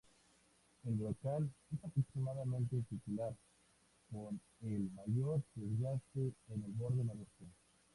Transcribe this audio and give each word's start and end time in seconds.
El 0.87 0.95
brocal 0.95 1.51
es 1.71 1.83
aproximadamente 1.85 2.81
circular, 2.89 3.35
con 4.11 4.41
el 4.63 4.89
mayor 4.93 5.43
desgaste 5.53 6.33
en 6.49 6.63
el 6.63 6.71
borde 6.71 7.03
noreste. 7.03 7.45